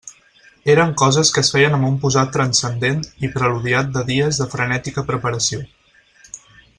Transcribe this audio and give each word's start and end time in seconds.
Eren 0.73 0.93
coses 1.01 1.29
que 1.35 1.43
es 1.45 1.51
feien 1.55 1.75
amb 1.77 1.89
un 1.89 1.99
posat 2.07 2.31
transcendent 2.39 3.03
i 3.27 3.31
preludiat 3.37 3.93
de 3.99 4.05
dies 4.11 4.41
de 4.43 4.51
frenètica 4.55 5.05
preparació. 5.11 5.65